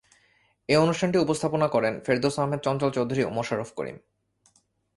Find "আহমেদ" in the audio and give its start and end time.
2.39-2.59